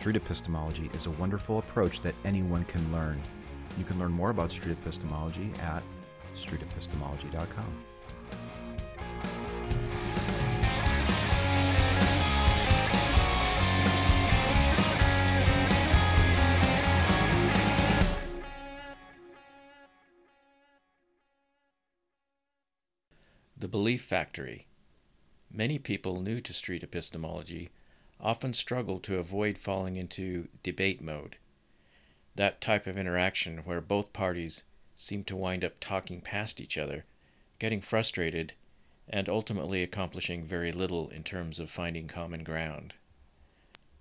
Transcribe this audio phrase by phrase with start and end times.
[0.00, 3.20] street epistemology is a wonderful approach that anyone can learn.
[3.76, 5.82] You can learn more about street epistemology at
[6.34, 7.84] streetepistemology.com.
[23.58, 24.66] The Belief Factory.
[25.52, 27.68] Many people new to street epistemology
[28.22, 31.36] often struggle to avoid falling into debate mode.
[32.34, 37.04] That type of interaction where both parties seem to wind up talking past each other,
[37.58, 38.52] getting frustrated,
[39.08, 42.92] and ultimately accomplishing very little in terms of finding common ground.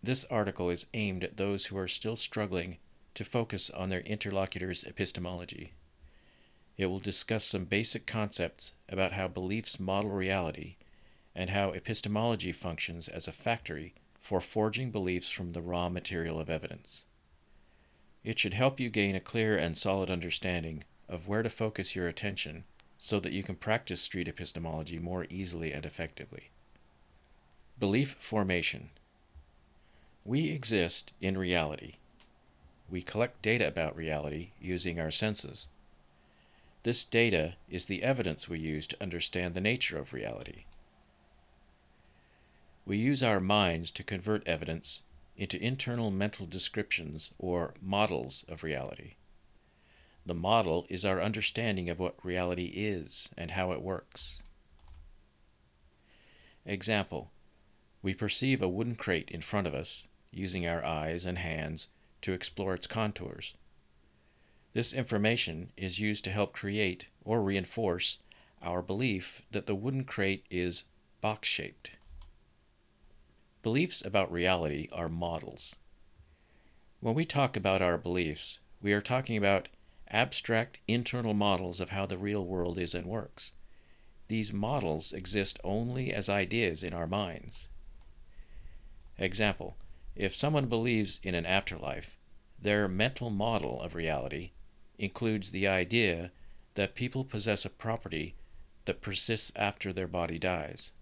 [0.04, 2.77] This article is aimed at those who are still struggling
[3.16, 5.74] to focus on their interlocutor's epistemology.
[6.77, 10.76] It will discuss some basic concepts about how beliefs model reality
[11.34, 16.49] and how epistemology functions as a factory for forging beliefs from the raw material of
[16.49, 17.03] evidence.
[18.23, 22.07] It should help you gain a clear and solid understanding of where to focus your
[22.07, 22.65] attention
[22.97, 26.49] so that you can practice street epistemology more easily and effectively.
[27.79, 28.90] Belief formation.
[30.25, 31.93] We exist in reality.
[32.90, 35.67] We collect data about reality using our senses.
[36.84, 40.65] This data is the evidence we use to understand the nature of reality.
[42.85, 45.04] We use our minds to convert evidence
[45.35, 49.16] into internal mental descriptions or models of reality.
[50.26, 54.44] The model is our understanding of what reality is and how it works.
[56.66, 57.32] Example
[58.02, 61.88] We perceive a wooden crate in front of us using our eyes and hands
[62.21, 63.55] to explore its contours.
[64.74, 68.19] This information is used to help create or reinforce
[68.62, 70.84] our belief that the wooden crate is
[71.22, 71.92] box shaped.
[73.62, 75.75] Beliefs about reality are models.
[77.02, 79.68] When we talk about our beliefs, we are talking about
[80.08, 83.52] abstract internal models of how the real world is and works.
[84.30, 87.68] These models exist only as ideas in our minds.
[89.18, 89.76] Example
[90.16, 92.18] If someone believes in an afterlife,
[92.62, 94.52] their mental model of reality
[94.97, 96.31] includes the idea
[96.76, 98.36] that people possess a property
[98.86, 100.94] that persists after their body dies.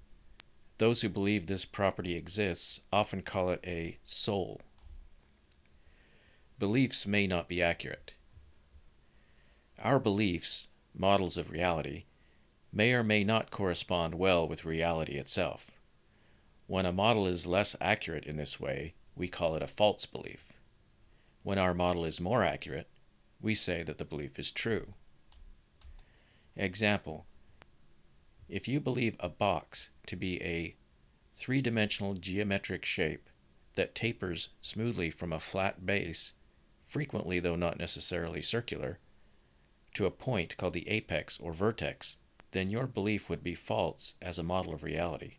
[0.77, 4.61] Those who believe this property exists often call it a soul.
[6.59, 8.13] Beliefs may not be accurate.
[9.79, 12.05] Our beliefs, models of reality,
[12.71, 15.69] may or may not correspond well with reality itself.
[16.65, 20.53] When a model is less accurate in this way, we call it a false belief.
[21.43, 22.89] When our model is more accurate,
[23.39, 24.93] we say that the belief is true.
[26.55, 27.26] Example
[28.49, 30.75] If you believe a box to be a
[31.35, 33.29] three dimensional geometric shape
[33.75, 36.33] that tapers smoothly from a flat base,
[36.87, 38.99] frequently though not necessarily circular,
[39.95, 42.15] to a point called the apex or vertex,
[42.51, 45.37] then your belief would be false as a model of reality.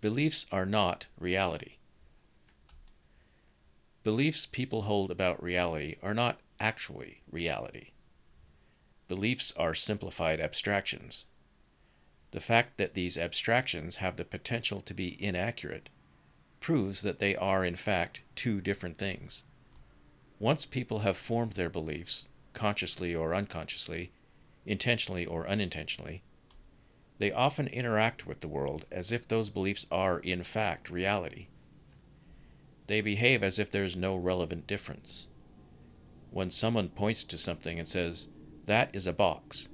[0.00, 1.76] Beliefs are not reality.
[4.02, 7.90] Beliefs people hold about reality are not actually reality.
[9.08, 11.24] Beliefs are simplified abstractions.
[12.30, 15.88] The fact that these abstractions have the potential to be inaccurate
[16.60, 19.44] proves that they are, in fact, two different things.
[20.38, 24.12] Once people have formed their beliefs, consciously or unconsciously,
[24.66, 26.22] intentionally or unintentionally,
[27.16, 31.46] they often interact with the world as if those beliefs are, in fact, reality.
[32.88, 35.28] They behave as if there is no relevant difference.
[36.30, 38.28] When someone points to something and says,
[38.68, 39.66] That is a box,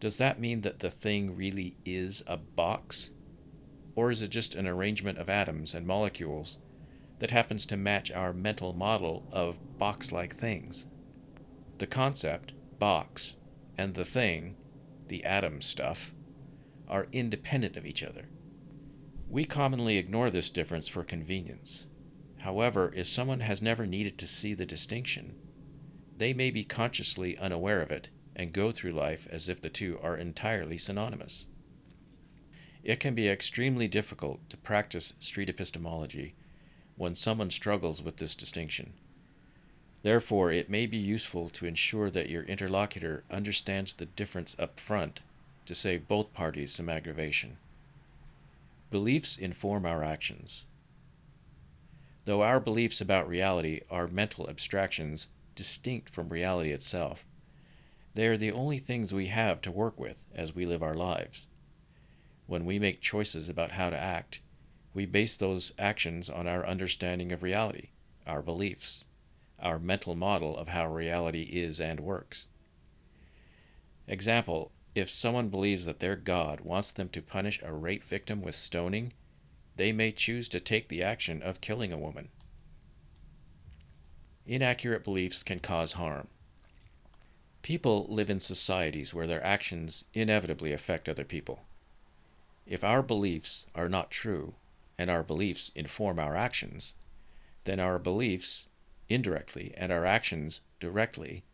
[0.00, 3.10] does that mean that the thing really is a box?
[3.94, 6.58] Or is it just an arrangement of atoms and molecules
[7.20, 10.88] that happens to match our mental model of box like things?
[11.78, 13.36] The concept, box,
[13.76, 14.56] and the thing,
[15.06, 16.12] the atom stuff,
[16.88, 18.28] are independent of each other.
[19.28, 21.86] We commonly ignore this difference for convenience.
[22.38, 25.36] However, if someone has never needed to see the distinction,
[26.18, 29.98] they may be consciously unaware of it and go through life as if the two
[30.02, 31.46] are entirely synonymous.
[32.82, 36.34] It can be extremely difficult to practice street epistemology
[36.96, 38.94] when someone struggles with this distinction.
[40.02, 45.20] Therefore, it may be useful to ensure that your interlocutor understands the difference up front
[45.66, 47.58] to save both parties some aggravation.
[48.90, 50.64] Beliefs inform our actions.
[52.24, 55.28] Though our beliefs about reality are mental abstractions
[55.58, 57.24] distinct from reality itself,
[58.14, 61.48] they are the only things we have to work with as we live our lives.
[62.46, 64.40] When we make choices about how to act,
[64.94, 67.90] We base those actions on our understanding of reality,
[68.26, 69.04] our beliefs,
[69.58, 72.46] our mental model of how reality is and works.
[74.06, 78.54] Example, if someone believes that their God wants them to punish a rape victim with
[78.54, 79.12] stoning,
[79.76, 82.30] they may choose to take the action of killing a woman.
[84.48, 86.26] Inaccurate beliefs can cause harm.
[87.60, 91.66] People live in societies where their actions inevitably affect other people.
[92.64, 94.54] If our beliefs are not true,
[94.96, 96.94] and our beliefs inform our actions,
[97.64, 98.68] then our beliefs
[99.10, 101.44] indirectly and our actions directly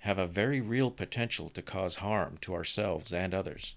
[0.00, 3.74] have a very real potential to cause harm to ourselves and others.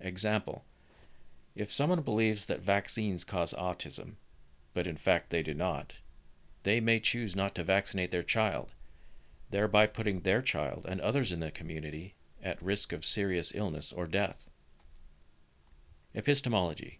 [0.00, 0.64] Example
[1.54, 4.16] If someone believes that vaccines cause autism,
[4.74, 5.94] but in fact they do not,
[6.66, 8.74] they may choose not to vaccinate their child,
[9.50, 14.04] thereby putting their child and others in the community at risk of serious illness or
[14.08, 14.50] death.
[16.12, 16.98] Epistemology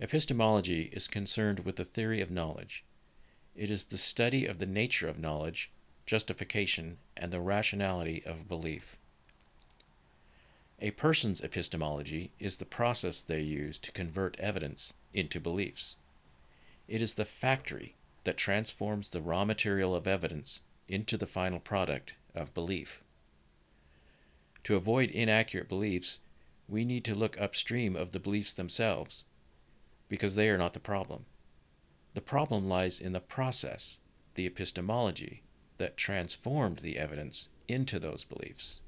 [0.00, 2.84] Epistemology is concerned with the theory of knowledge.
[3.54, 5.70] It is the study of the nature of knowledge,
[6.06, 8.96] justification, and the rationality of belief.
[10.78, 15.96] A person's epistemology is the process they use to convert evidence into beliefs.
[16.90, 17.94] It is the factory
[18.24, 23.04] that transforms the raw material of evidence into the final product of belief.
[24.64, 26.18] To avoid inaccurate beliefs,
[26.66, 29.24] we need to look upstream of the beliefs themselves
[30.08, 31.26] because they are not the problem.
[32.14, 34.00] The problem lies in the process,
[34.34, 35.44] the epistemology,
[35.76, 38.80] that transformed the evidence into those beliefs.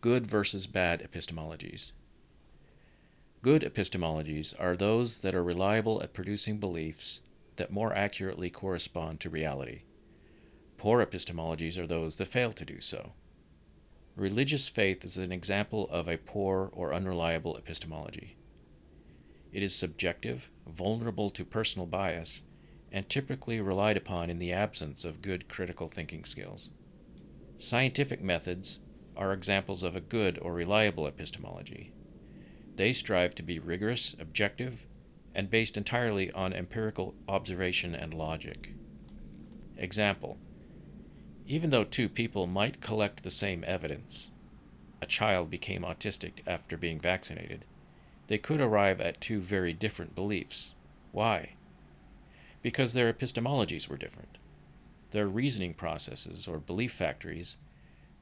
[0.00, 1.92] Good versus bad epistemologies.
[3.40, 7.20] Good epistemologies are those that are reliable at producing beliefs
[7.54, 9.82] that more accurately correspond to reality.
[10.76, 13.12] Poor epistemologies are those that fail to do so.
[14.16, 18.34] Religious faith is an example of a poor or unreliable epistemology.
[19.52, 22.42] It is subjective, vulnerable to personal bias,
[22.90, 26.70] and typically relied upon in the absence of good critical thinking skills.
[27.56, 28.80] Scientific methods
[29.16, 31.92] are examples of a good or reliable epistemology.
[32.78, 34.86] They strive to be rigorous, objective,
[35.34, 38.76] and based entirely on empirical observation and logic.
[39.76, 40.38] Example
[41.44, 44.30] Even though two people might collect the same evidence,
[45.02, 47.64] a child became autistic after being vaccinated
[48.28, 50.76] they could arrive at two very different beliefs.
[51.10, 51.56] Why?
[52.62, 54.38] Because their epistemologies were different.
[55.10, 57.56] Their reasoning processes, or belief factories,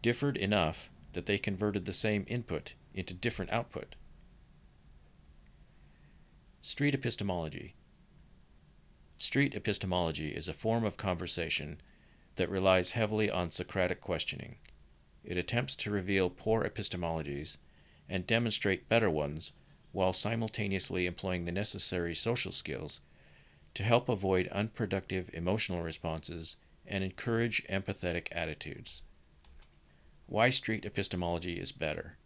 [0.00, 3.96] differed enough that they converted the same input into different output.
[6.68, 7.76] Street epistemology.
[9.18, 11.80] Street epistemology is a form of conversation
[12.34, 14.56] that relies heavily on Socratic questioning.
[15.22, 17.58] It attempts to reveal poor epistemologies
[18.08, 19.52] and demonstrate better ones
[19.92, 23.00] while simultaneously employing the necessary social skills
[23.74, 29.02] to help avoid unproductive emotional responses and encourage empathetic attitudes.
[30.26, 32.18] Why street epistemology is better.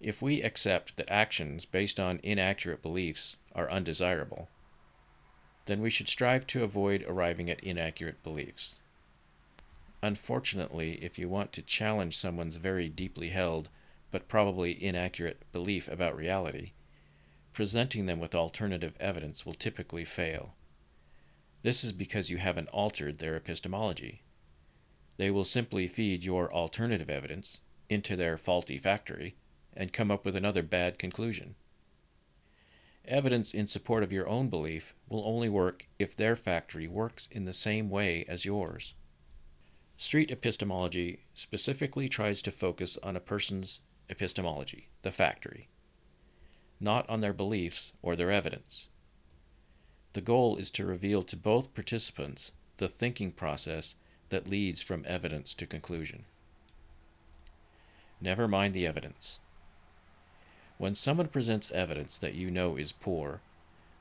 [0.00, 4.48] If we accept that actions based on inaccurate beliefs are undesirable,
[5.66, 8.76] then we should strive to avoid arriving at inaccurate beliefs.
[10.00, 13.70] Unfortunately, if you want to challenge someone's very deeply held
[14.12, 16.70] but probably inaccurate belief about reality,
[17.52, 20.54] presenting them with alternative evidence will typically fail.
[21.62, 24.22] This is because you haven't altered their epistemology.
[25.16, 29.34] They will simply feed your alternative evidence into their faulty factory
[29.78, 31.54] and come up with another bad conclusion.
[33.06, 37.44] Evidence in support of your own belief will only work if their factory works in
[37.44, 38.92] the same way as yours.
[39.96, 43.80] Street epistemology specifically tries to focus on a person's
[44.10, 45.68] epistemology, the factory,
[46.80, 48.88] not on their beliefs or their evidence.
[50.12, 53.94] The goal is to reveal to both participants the thinking process
[54.28, 56.24] that leads from evidence to conclusion.
[58.20, 59.38] Never mind the evidence.
[60.78, 63.40] When someone presents evidence that you know is poor,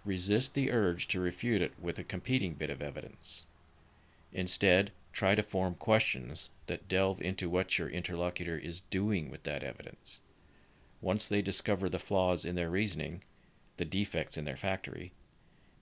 [0.05, 3.47] resist the urge to refute it with a competing bit of evidence.
[4.31, 9.63] Instead, try to form questions that delve into what your interlocutor is doing with that
[9.63, 10.19] evidence.
[11.01, 13.23] Once they discover the flaws in their reasoning,
[13.77, 15.11] the defects in their factory,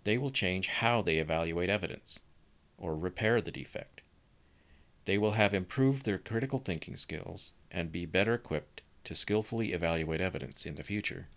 [0.06, 2.22] they will change how they evaluate evidence,
[2.78, 4.00] or repair the defect.
[5.04, 10.22] They will have improved their critical thinking skills and be better equipped to skillfully evaluate
[10.22, 11.28] evidence in the future.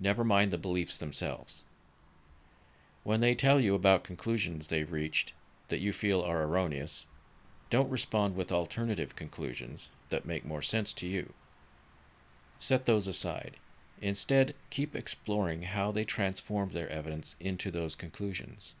[0.00, 1.64] Never mind the beliefs themselves.
[3.04, 5.32] When they tell you about conclusions they've reached
[5.68, 7.06] that you feel are erroneous,
[7.70, 11.32] don't respond with alternative conclusions that make more sense to you.
[12.58, 13.56] Set those aside.
[14.00, 18.74] Instead, keep exploring how they transformed their evidence into those conclusions.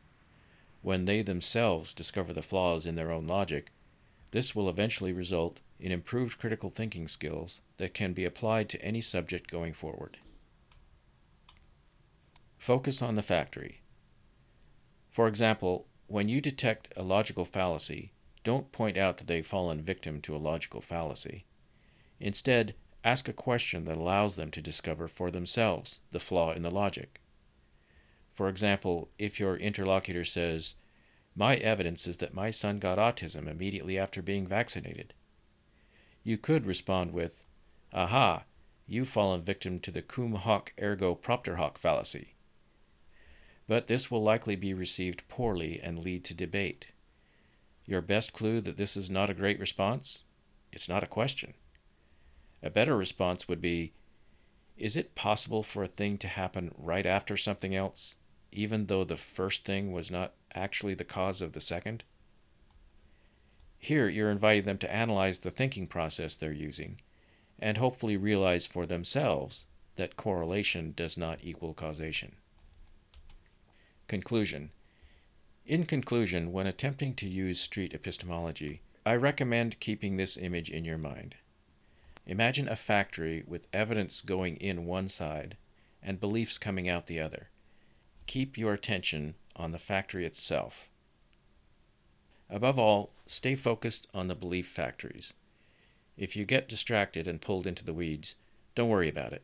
[0.82, 3.70] When they themselves discover the flaws in their own logic,
[4.34, 9.00] this will eventually result in improved critical thinking skills that can be applied to any
[9.00, 10.18] subject going forward.
[12.58, 13.80] Focus on the factory.
[15.08, 18.10] For example, when you detect a logical fallacy,
[18.42, 21.44] don't point out that they've fallen victim to a logical fallacy.
[22.18, 22.74] Instead,
[23.04, 27.20] ask a question that allows them to discover for themselves the flaw in the logic.
[28.32, 30.74] For example, if your interlocutor says,
[31.36, 35.14] My evidence is that my son got autism immediately after being vaccinated,
[36.22, 37.44] you could respond with,
[37.92, 38.44] Aha,
[38.86, 42.34] you've fallen victim to the cum hoc ergo propter hoc fallacy.
[43.66, 46.92] But this will likely be received poorly and lead to debate.
[47.84, 50.22] Your best clue that this is not a great response?
[50.72, 51.54] It's not a question.
[52.62, 53.92] A better response would be
[54.76, 58.14] Is it possible for a thing to happen right after something else,
[58.52, 62.04] even though the first thing was not actually the cause of the second?
[63.78, 67.00] Here, you're inviting them to analyze the thinking process they're using
[67.58, 72.36] and hopefully realize for themselves that correlation does not equal causation.
[74.08, 74.70] Conclusion
[75.66, 80.98] In conclusion, when attempting to use street epistemology, I recommend keeping this image in your
[80.98, 81.36] mind.
[82.26, 85.56] Imagine a factory with evidence going in one side
[86.02, 87.50] and beliefs coming out the other.
[88.26, 90.88] Keep your attention on the factory itself.
[92.50, 95.32] Above all, stay focused on the belief factories.
[96.16, 98.34] If you get distracted and pulled into the weeds,
[98.74, 99.42] don't worry about it.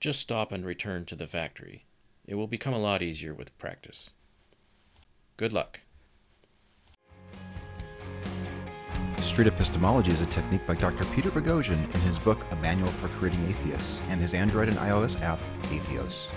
[0.00, 1.84] Just stop and return to the factory.
[2.26, 4.10] It will become a lot easier with practice.
[5.36, 5.80] Good luck.
[9.20, 11.04] Street epistemology is a technique by Dr.
[11.06, 15.20] Peter Boghossian in his book A Manual for Creating Atheists and his Android and iOS
[15.22, 16.28] app, Atheos.